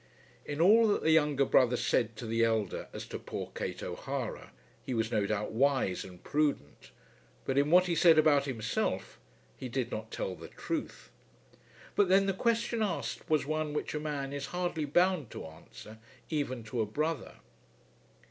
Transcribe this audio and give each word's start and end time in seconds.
In 0.45 0.59
all 0.59 0.87
that 0.87 1.03
the 1.03 1.11
younger 1.11 1.45
brother 1.45 1.77
said 1.77 2.15
to 2.15 2.25
the 2.25 2.43
elder 2.43 2.87
as 2.91 3.05
to 3.05 3.19
poor 3.19 3.51
Kate 3.53 3.83
O'Hara 3.83 4.51
he 4.83 4.95
was 4.95 5.11
no 5.11 5.27
doubt 5.27 5.51
wise 5.51 6.03
and 6.03 6.23
prudent; 6.23 6.89
but 7.45 7.55
in 7.55 7.69
what 7.69 7.85
he 7.85 7.93
said 7.93 8.17
about 8.17 8.45
himself 8.45 9.19
he 9.57 9.69
did 9.69 9.91
not 9.91 10.09
tell 10.09 10.33
the 10.33 10.47
truth. 10.47 11.11
But 11.95 12.09
then 12.09 12.25
the 12.25 12.33
question 12.33 12.81
asked 12.81 13.29
was 13.29 13.45
one 13.45 13.73
which 13.73 13.93
a 13.93 13.99
man 13.99 14.33
is 14.33 14.47
hardly 14.47 14.85
bound 14.85 15.29
to 15.33 15.45
answer, 15.45 15.99
even 16.31 16.63
to 16.63 16.81
a 16.81 16.87
brother. 16.87 17.35